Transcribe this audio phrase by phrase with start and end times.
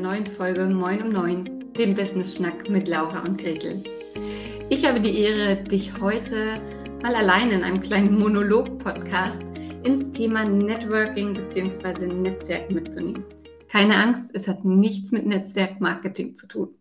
[0.00, 3.84] neuen Folge Moin um Neun, dem Business Schnack mit Laura und Gretel.
[4.70, 6.58] Ich habe die Ehre, dich heute
[7.02, 9.42] mal allein in einem kleinen Monolog-Podcast
[9.82, 12.06] ins Thema Networking bzw.
[12.06, 13.24] Netzwerk mitzunehmen.
[13.68, 16.74] Keine Angst, es hat nichts mit Netzwerkmarketing zu tun.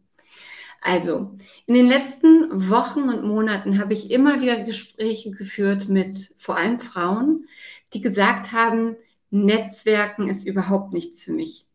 [0.81, 6.55] Also, in den letzten Wochen und Monaten habe ich immer wieder Gespräche geführt mit vor
[6.55, 7.47] allem Frauen,
[7.93, 8.95] die gesagt haben,
[9.29, 11.68] Netzwerken ist überhaupt nichts für mich.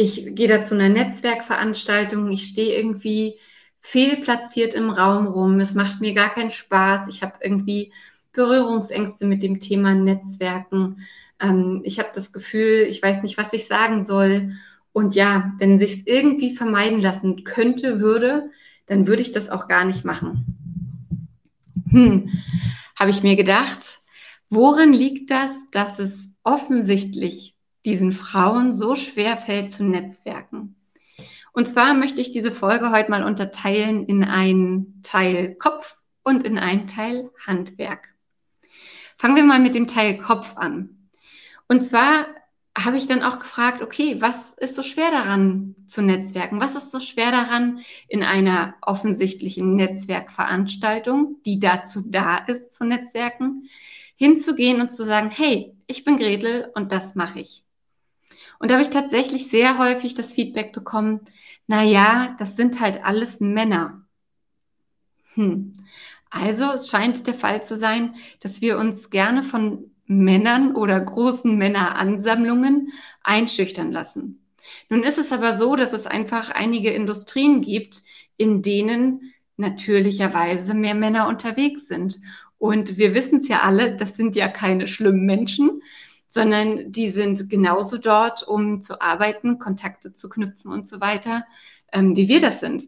[0.00, 3.34] Ich gehe da zu einer Netzwerkveranstaltung, ich stehe irgendwie
[3.80, 7.92] fehlplatziert im Raum rum, es macht mir gar keinen Spaß, ich habe irgendwie
[8.32, 11.04] Berührungsängste mit dem Thema Netzwerken.
[11.40, 14.52] Ähm, ich habe das Gefühl, ich weiß nicht, was ich sagen soll.
[14.92, 18.52] Und ja, wenn sich es irgendwie vermeiden lassen könnte, würde,
[18.86, 20.46] dann würde ich das auch gar nicht machen.
[21.90, 22.30] Hm,
[22.94, 23.98] habe ich mir gedacht,
[24.48, 30.76] worin liegt das, dass es offensichtlich diesen Frauen so schwer fällt zu netzwerken?
[31.52, 36.58] Und zwar möchte ich diese Folge heute mal unterteilen in einen Teil Kopf und in
[36.58, 38.14] einen Teil Handwerk.
[39.16, 41.08] Fangen wir mal mit dem Teil Kopf an.
[41.66, 42.26] Und zwar
[42.84, 46.60] habe ich dann auch gefragt, okay, was ist so schwer daran zu netzwerken?
[46.60, 53.68] Was ist so schwer daran, in einer offensichtlichen Netzwerkveranstaltung, die dazu da ist, zu netzwerken,
[54.14, 57.64] hinzugehen und zu sagen, hey, ich bin Gretel und das mache ich.
[58.58, 61.20] Und da habe ich tatsächlich sehr häufig das Feedback bekommen,
[61.66, 64.06] na ja, das sind halt alles Männer.
[65.34, 65.72] Hm.
[66.30, 71.56] Also es scheint der Fall zu sein, dass wir uns gerne von Männern oder großen
[71.56, 72.92] Männeransammlungen
[73.22, 74.44] einschüchtern lassen.
[74.88, 78.02] Nun ist es aber so, dass es einfach einige Industrien gibt,
[78.36, 82.18] in denen natürlicherweise mehr Männer unterwegs sind.
[82.58, 85.82] Und wir wissen es ja alle, das sind ja keine schlimmen Menschen,
[86.28, 91.44] sondern die sind genauso dort, um zu arbeiten, Kontakte zu knüpfen und so weiter,
[91.92, 92.84] ähm, wie wir das sind.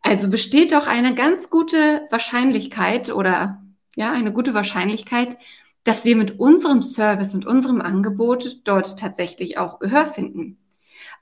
[0.00, 3.62] Also besteht doch eine ganz gute Wahrscheinlichkeit oder
[3.94, 5.36] ja, eine gute Wahrscheinlichkeit,
[5.84, 10.58] dass wir mit unserem Service und unserem Angebot dort tatsächlich auch Gehör finden.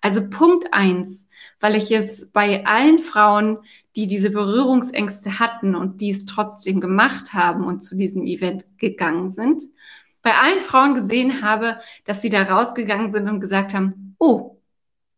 [0.01, 1.27] Also Punkt eins,
[1.61, 3.59] weil ich es bei allen Frauen,
[3.97, 9.31] die diese Berührungsängste hatten und die es trotzdem gemacht haben und zu diesem Event gegangen
[9.31, 9.65] sind,
[10.23, 14.61] bei allen Frauen gesehen habe, dass sie da rausgegangen sind und gesagt haben, oh,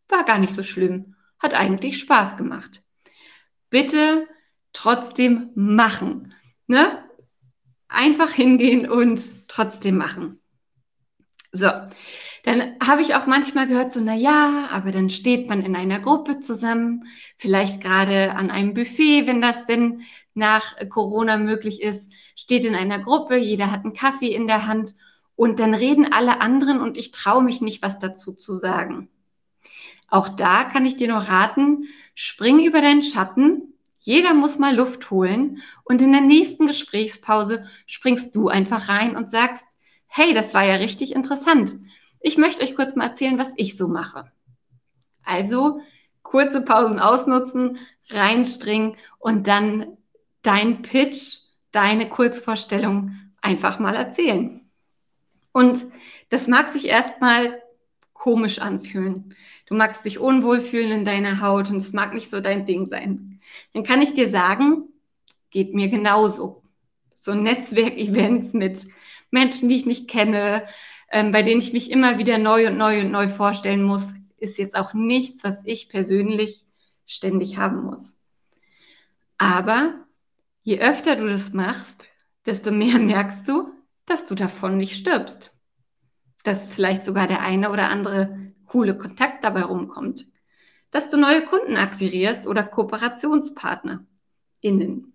[0.09, 2.83] war gar nicht so schlimm, hat eigentlich Spaß gemacht.
[3.71, 4.29] Bitte
[4.73, 6.35] trotzdem machen.
[6.67, 7.05] Ne?
[7.89, 10.41] Einfach hingehen und trotzdem machen.
[11.51, 11.69] So,
[12.45, 16.01] dann habe ich auch manchmal gehört, so, na ja, aber dann steht man in einer
[16.01, 17.05] Gruppe zusammen,
[17.37, 20.03] vielleicht gerade an einem Buffet, wenn das denn
[20.35, 24.95] nach Corona möglich ist, steht in einer Gruppe, jeder hat einen Kaffee in der Hand
[25.37, 29.09] und dann reden alle anderen und ich traue mich nicht, was dazu zu sagen.
[30.09, 33.75] Auch da kann ich dir nur raten, spring über deinen Schatten.
[34.01, 39.31] Jeder muss mal Luft holen und in der nächsten Gesprächspause springst du einfach rein und
[39.31, 39.65] sagst,
[40.07, 41.77] hey, das war ja richtig interessant.
[42.21, 44.31] Ich möchte euch kurz mal erzählen, was ich so mache.
[45.23, 45.81] Also
[46.23, 47.79] kurze Pausen ausnutzen,
[48.11, 49.97] reinspringen und dann
[50.43, 51.39] dein Pitch,
[51.71, 54.61] deine Kurzvorstellung einfach mal erzählen.
[55.53, 55.85] Und
[56.29, 57.61] das mag sich erstmal
[58.13, 59.35] komisch anfühlen.
[59.67, 62.87] Du magst dich unwohl fühlen in deiner Haut und es mag nicht so dein Ding
[62.87, 63.41] sein.
[63.73, 64.85] Dann kann ich dir sagen,
[65.51, 66.63] geht mir genauso.
[67.15, 68.87] So Netzwerkevents mit
[69.31, 70.67] Menschen, die ich nicht kenne,
[71.11, 74.59] ähm, bei denen ich mich immer wieder neu und neu und neu vorstellen muss, ist
[74.59, 76.65] jetzt auch nichts, was ich persönlich
[77.07, 78.17] ständig haben muss.
[79.39, 79.95] Aber
[80.63, 82.05] je öfter du das machst,
[82.47, 83.73] desto mehr merkst du,
[84.07, 85.53] dass du davon nicht stirbst.
[86.45, 90.27] Dass vielleicht sogar der eine oder andere coole Kontakt dabei rumkommt.
[90.91, 94.05] Dass du neue Kunden akquirierst oder Kooperationspartner
[94.61, 95.13] innen.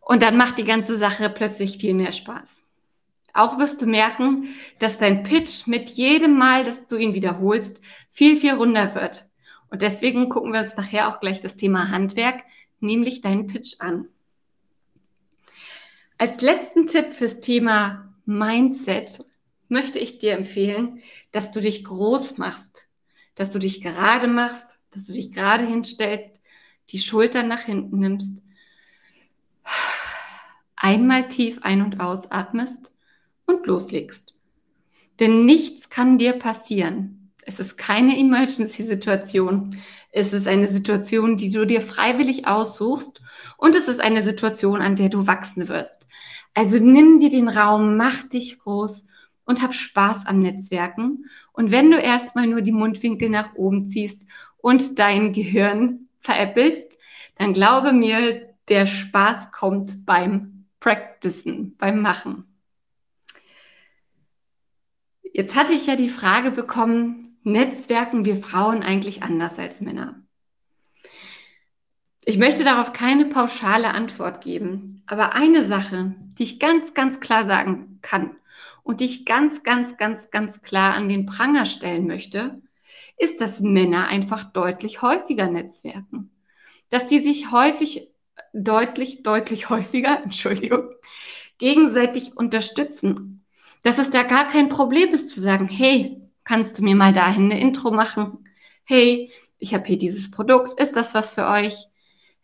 [0.00, 2.62] Und dann macht die ganze Sache plötzlich viel mehr Spaß.
[3.32, 4.48] Auch wirst du merken,
[4.78, 7.80] dass dein Pitch mit jedem Mal, dass du ihn wiederholst,
[8.10, 9.26] viel, viel runder wird.
[9.68, 12.44] Und deswegen gucken wir uns nachher auch gleich das Thema Handwerk,
[12.80, 14.08] nämlich deinen Pitch an.
[16.18, 19.18] Als letzten Tipp fürs Thema Mindset
[19.68, 22.86] möchte ich dir empfehlen, dass du dich groß machst,
[23.34, 26.40] dass du dich gerade machst, dass du dich gerade hinstellst,
[26.88, 28.38] die Schultern nach hinten nimmst,
[30.74, 32.90] einmal tief ein- und ausatmest
[33.44, 34.32] und loslegst.
[35.20, 37.30] Denn nichts kann dir passieren.
[37.42, 39.78] Es ist keine Emergency-Situation.
[40.12, 43.20] Es ist eine Situation, die du dir freiwillig aussuchst
[43.56, 46.06] und es ist eine Situation, an der du wachsen wirst.
[46.54, 49.06] Also nimm dir den Raum, mach dich groß
[49.44, 51.26] und hab Spaß am Netzwerken.
[51.52, 54.26] Und wenn du erstmal nur die Mundwinkel nach oben ziehst
[54.58, 56.96] und dein Gehirn veräppelst,
[57.36, 62.44] dann glaube mir, der Spaß kommt beim Practicen, beim Machen.
[65.32, 70.25] Jetzt hatte ich ja die Frage bekommen, netzwerken wir Frauen eigentlich anders als Männer?
[72.28, 77.46] Ich möchte darauf keine pauschale Antwort geben, aber eine Sache, die ich ganz, ganz klar
[77.46, 78.34] sagen kann
[78.82, 82.60] und die ich ganz, ganz, ganz, ganz klar an den Pranger stellen möchte,
[83.16, 86.32] ist, dass Männer einfach deutlich häufiger netzwerken.
[86.90, 88.10] Dass die sich häufig,
[88.52, 90.88] deutlich, deutlich häufiger, Entschuldigung,
[91.58, 93.44] gegenseitig unterstützen.
[93.84, 97.52] Dass es da gar kein Problem ist zu sagen, hey, kannst du mir mal dahin
[97.52, 98.48] eine Intro machen?
[98.82, 99.30] Hey,
[99.60, 101.86] ich habe hier dieses Produkt, ist das was für euch?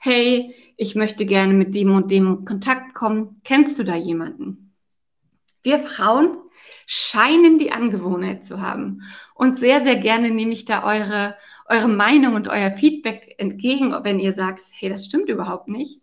[0.05, 3.41] Hey, ich möchte gerne mit dem und dem in Kontakt kommen.
[3.45, 4.75] Kennst du da jemanden?
[5.63, 6.39] Wir Frauen
[6.89, 9.03] scheinen die Angewohnheit zu haben.
[9.33, 11.37] Und sehr, sehr gerne nehme ich da eure,
[11.69, 16.01] eure Meinung und euer Feedback entgegen, wenn ihr sagt, hey, das stimmt überhaupt nicht.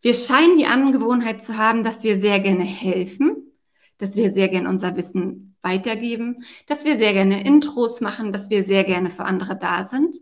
[0.00, 3.50] Wir scheinen die Angewohnheit zu haben, dass wir sehr gerne helfen,
[3.98, 8.62] dass wir sehr gerne unser Wissen weitergeben, dass wir sehr gerne Intros machen, dass wir
[8.62, 10.18] sehr gerne für andere da sind,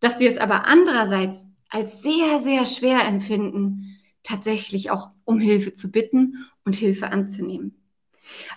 [0.00, 5.90] dass wir es aber andererseits als sehr, sehr schwer empfinden, tatsächlich auch um Hilfe zu
[5.90, 7.80] bitten und Hilfe anzunehmen.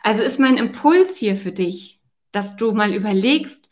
[0.02, 2.02] Also ist mein Impuls hier für dich,
[2.32, 3.70] dass du mal überlegst,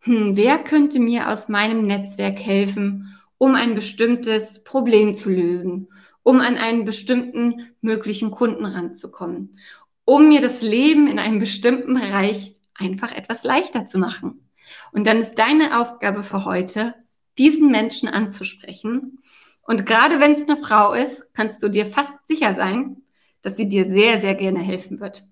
[0.00, 5.88] hm, wer könnte mir aus meinem Netzwerk helfen, um ein bestimmtes Problem zu lösen,
[6.22, 9.58] um an einen bestimmten möglichen Kunden ranzukommen,
[10.04, 14.48] um mir das Leben in einem bestimmten Bereich einfach etwas leichter zu machen.
[14.92, 16.94] Und dann ist deine Aufgabe für heute,
[17.38, 19.20] diesen Menschen anzusprechen.
[19.62, 23.02] Und gerade wenn es eine Frau ist, kannst du dir fast sicher sein,
[23.42, 25.26] dass sie dir sehr, sehr gerne helfen wird.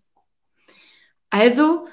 [1.30, 1.86] Also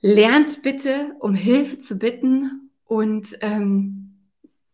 [0.00, 4.06] lernt bitte, um Hilfe zu bitten und ähm,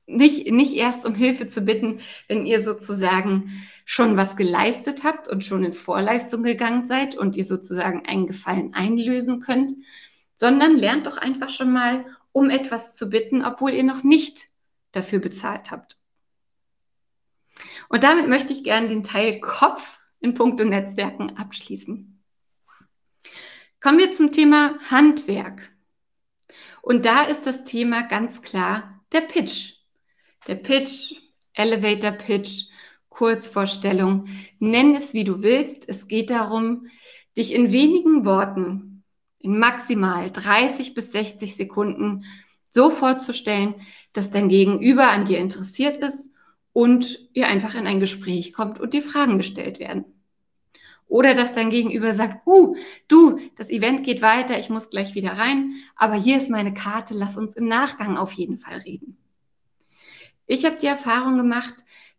[0.06, 5.44] nicht, nicht erst um Hilfe zu bitten, wenn ihr sozusagen schon was geleistet habt und
[5.44, 9.72] schon in Vorleistung gegangen seid und ihr sozusagen einen Gefallen einlösen könnt,
[10.34, 14.46] sondern lernt doch einfach schon mal, um etwas zu bitten, obwohl ihr noch nicht
[14.92, 15.96] dafür bezahlt habt.
[17.88, 22.22] Und damit möchte ich gerne den Teil Kopf in puncto Netzwerken abschließen.
[23.80, 25.72] Kommen wir zum Thema Handwerk.
[26.82, 29.74] Und da ist das Thema ganz klar der Pitch.
[30.46, 31.14] Der Pitch,
[31.54, 32.66] Elevator Pitch,
[33.08, 35.88] Kurzvorstellung, nenn es wie du willst.
[35.88, 36.86] Es geht darum,
[37.36, 38.91] dich in wenigen Worten,
[39.42, 42.24] in maximal 30 bis 60 Sekunden
[42.70, 43.74] so vorzustellen,
[44.12, 46.30] dass dein Gegenüber an dir interessiert ist
[46.72, 50.04] und ihr einfach in ein Gespräch kommt und dir Fragen gestellt werden.
[51.06, 52.74] Oder dass dein Gegenüber sagt, uh,
[53.08, 57.12] du, das Event geht weiter, ich muss gleich wieder rein, aber hier ist meine Karte,
[57.12, 59.18] lass uns im Nachgang auf jeden Fall reden.
[60.46, 61.74] Ich habe die Erfahrung gemacht,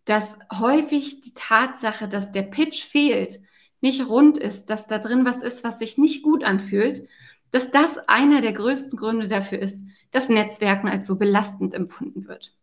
[0.05, 0.27] dass
[0.59, 3.41] häufig die Tatsache, dass der Pitch fehlt,
[3.83, 7.07] nicht rund ist, dass da drin was ist, was sich nicht gut anfühlt,
[7.51, 9.77] dass das einer der größten Gründe dafür ist,
[10.11, 12.55] dass Netzwerken als so belastend empfunden wird.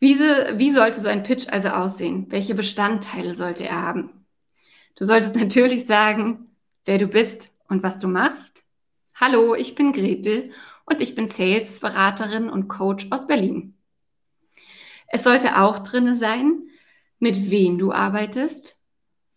[0.00, 2.26] Wie, wie sollte so ein Pitch also aussehen?
[2.30, 4.26] Welche Bestandteile sollte er haben?
[4.96, 6.50] Du solltest natürlich sagen,
[6.84, 8.64] wer du bist und was du machst.
[9.14, 10.50] Hallo, ich bin Gretel
[10.86, 13.76] und ich bin Sales-Beraterin und Coach aus Berlin.
[15.06, 16.64] Es sollte auch drinne sein,
[17.20, 18.76] mit wem du arbeitest,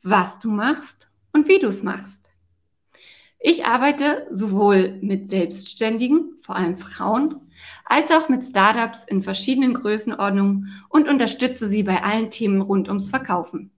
[0.06, 2.30] was du machst und wie du es machst.
[3.40, 7.42] Ich arbeite sowohl mit Selbstständigen, vor allem Frauen,
[7.86, 13.10] als auch mit Startups in verschiedenen Größenordnungen und unterstütze sie bei allen Themen rund ums
[13.10, 13.72] Verkaufen.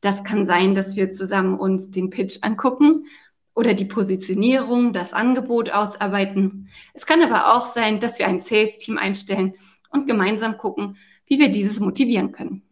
[0.00, 3.06] Das kann sein, dass wir zusammen uns den Pitch angucken
[3.54, 6.70] oder die Positionierung, das Angebot ausarbeiten.
[6.94, 9.54] Es kann aber auch sein, dass wir ein Sales-Team einstellen
[9.90, 12.62] und gemeinsam gucken, wie wir dieses motivieren können.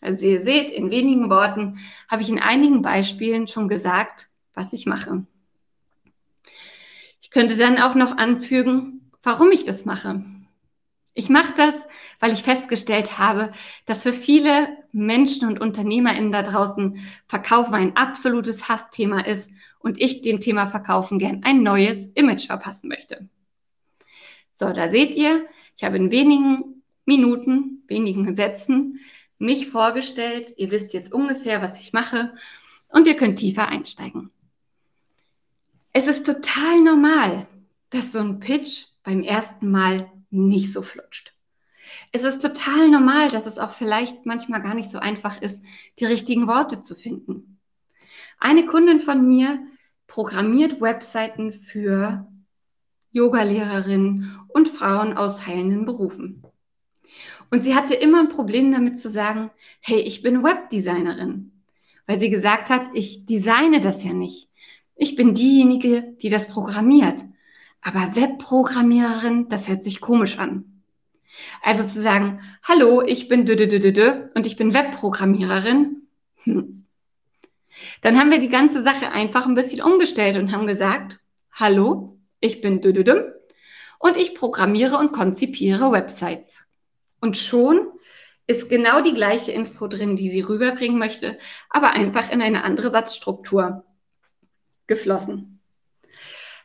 [0.00, 1.78] Also ihr seht, in wenigen Worten
[2.08, 5.26] habe ich in einigen Beispielen schon gesagt, was ich mache.
[7.20, 10.24] Ich könnte dann auch noch anfügen, warum ich das mache.
[11.12, 11.74] Ich mache das,
[12.18, 13.52] weil ich festgestellt habe,
[13.84, 20.22] dass für viele Menschen und UnternehmerInnen da draußen Verkaufen ein absolutes Hassthema ist und ich
[20.22, 23.28] dem Thema Verkaufen gern ein neues Image verpassen möchte.
[24.54, 29.00] So, da seht ihr, ich habe in wenigen Minuten, wenigen Sätzen
[29.40, 30.54] mich vorgestellt.
[30.56, 32.32] Ihr wisst jetzt ungefähr, was ich mache
[32.88, 34.30] und wir können tiefer einsteigen.
[35.92, 37.48] Es ist total normal,
[37.90, 41.34] dass so ein Pitch beim ersten Mal nicht so flutscht.
[42.12, 45.64] Es ist total normal, dass es auch vielleicht manchmal gar nicht so einfach ist,
[45.98, 47.58] die richtigen Worte zu finden.
[48.38, 49.60] Eine Kundin von mir
[50.06, 52.26] programmiert Webseiten für
[53.12, 56.44] Yogalehrerin und Frauen aus heilenden Berufen.
[57.50, 61.52] Und sie hatte immer ein Problem damit zu sagen, hey, ich bin Webdesignerin.
[62.06, 64.48] Weil sie gesagt hat, ich designe das ja nicht.
[64.96, 67.24] Ich bin diejenige, die das programmiert.
[67.82, 70.82] Aber Webprogrammiererin, das hört sich komisch an.
[71.62, 73.54] Also zu sagen, hallo, ich bin dü
[74.34, 76.02] und ich bin Webprogrammiererin.
[76.42, 76.86] Hm.
[78.02, 81.18] Dann haben wir die ganze Sache einfach ein bisschen umgestellt und haben gesagt,
[81.52, 82.92] hallo, ich bin dü
[83.98, 86.62] und ich programmiere und konzipiere Websites.
[87.20, 87.86] Und schon
[88.46, 92.90] ist genau die gleiche Info drin, die sie rüberbringen möchte, aber einfach in eine andere
[92.90, 93.84] Satzstruktur
[94.86, 95.60] geflossen.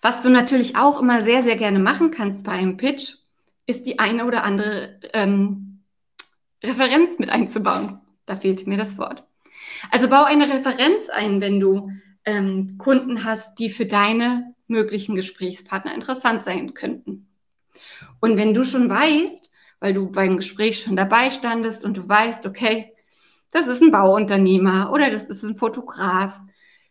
[0.02, 3.14] Was du natürlich auch immer sehr, sehr gerne machen kannst bei einem Pitch,
[3.68, 5.84] ist die eine oder andere ähm,
[6.64, 8.00] Referenz mit einzubauen.
[8.26, 9.24] Da fehlt mir das Wort.
[9.92, 11.92] Also bau eine Referenz ein, wenn du
[12.26, 17.28] ähm, Kunden hast, die für deine möglichen Gesprächspartner interessant sein könnten.
[18.20, 22.46] Und wenn du schon weißt, weil du beim Gespräch schon dabei standest und du weißt,
[22.46, 22.94] okay,
[23.52, 26.40] das ist ein Bauunternehmer oder das ist ein Fotograf,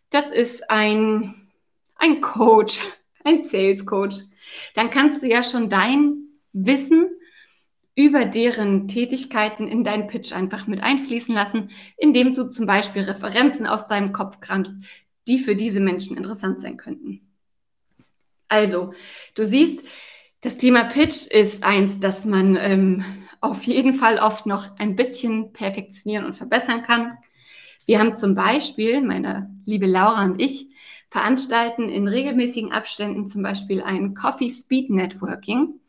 [0.09, 1.49] das ist ein,
[1.95, 2.83] ein Coach,
[3.23, 4.17] ein Sales Coach,
[4.73, 7.09] dann kannst du ja schon dein Wissen
[7.95, 13.65] über deren Tätigkeiten in deinen Pitch einfach mit einfließen lassen, indem du zum Beispiel Referenzen
[13.65, 14.73] aus deinem Kopf kramst,
[15.27, 17.21] die für diese Menschen interessant sein könnten.
[18.47, 18.93] Also,
[19.33, 19.83] du siehst,
[20.45, 23.03] das Thema Pitch ist eins, das man ähm,
[23.41, 27.17] auf jeden Fall oft noch ein bisschen perfektionieren und verbessern kann.
[27.87, 30.67] Wir haben zum Beispiel, meine liebe Laura und ich,
[31.09, 35.79] veranstalten in regelmäßigen Abständen zum Beispiel ein Coffee Speed Networking.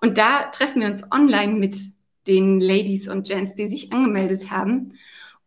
[0.00, 1.76] Und da treffen wir uns online mit
[2.26, 4.94] den Ladies und Gents, die sich angemeldet haben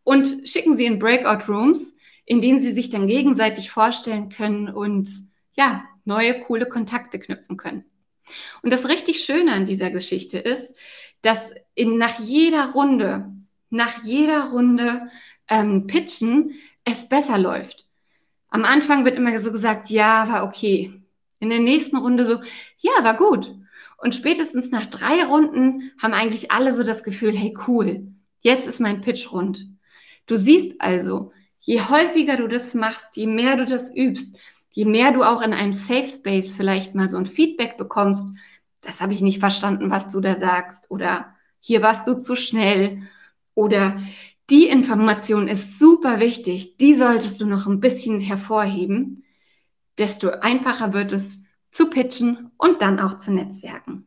[0.04, 1.94] und schicken sie in Breakout Rooms,
[2.26, 5.08] in denen sie sich dann gegenseitig vorstellen können und
[5.56, 7.86] ja, neue coole Kontakte knüpfen können.
[8.62, 10.72] Und das richtig Schöne an dieser Geschichte ist,
[11.22, 11.38] dass
[11.74, 13.30] in, nach jeder Runde,
[13.70, 15.10] nach jeder Runde
[15.48, 17.86] ähm, Pitchen es besser läuft.
[18.48, 20.92] Am Anfang wird immer so gesagt, ja, war okay.
[21.38, 22.40] In der nächsten Runde so,
[22.78, 23.54] ja, war gut.
[23.96, 28.08] Und spätestens nach drei Runden haben eigentlich alle so das Gefühl, hey, cool,
[28.40, 29.66] jetzt ist mein Pitch rund.
[30.26, 34.36] Du siehst also, je häufiger du das machst, je mehr du das übst,
[34.72, 38.26] je mehr du auch in einem Safe Space vielleicht mal so ein Feedback bekommst,
[38.82, 43.02] das habe ich nicht verstanden, was du da sagst oder hier warst du zu schnell
[43.54, 43.96] oder
[44.50, 49.24] die Information ist super wichtig, die solltest du noch ein bisschen hervorheben,
[49.98, 51.38] desto einfacher wird es
[51.70, 54.06] zu pitchen und dann auch zu netzwerken.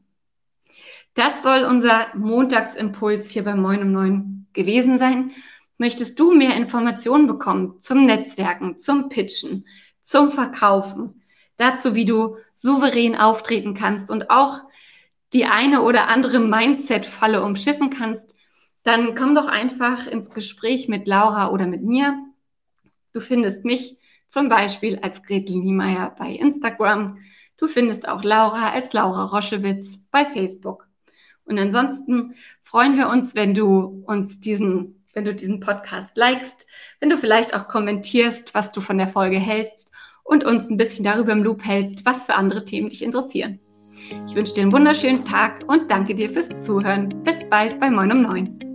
[1.14, 5.32] Das soll unser Montagsimpuls hier bei Moin um Neun gewesen sein.
[5.78, 9.66] Möchtest du mehr Informationen bekommen zum Netzwerken, zum Pitchen,
[10.06, 11.22] zum Verkaufen,
[11.58, 14.62] dazu, wie du souverän auftreten kannst und auch
[15.34, 18.34] die eine oder andere Mindset-Falle umschiffen kannst,
[18.84, 22.16] dann komm doch einfach ins Gespräch mit Laura oder mit mir.
[23.14, 23.98] Du findest mich
[24.28, 27.18] zum Beispiel als Gretel Niemeyer bei Instagram.
[27.58, 30.88] Du findest auch Laura als Laura Roschewitz bei Facebook.
[31.46, 36.68] Und ansonsten freuen wir uns, wenn du uns diesen, wenn du diesen Podcast likest,
[37.00, 39.90] wenn du vielleicht auch kommentierst, was du von der Folge hältst
[40.26, 43.60] und uns ein bisschen darüber im Loop hältst, was für andere Themen dich interessieren.
[44.28, 47.24] Ich wünsche dir einen wunderschönen Tag und danke dir fürs Zuhören.
[47.24, 48.75] Bis bald bei Moin um 9.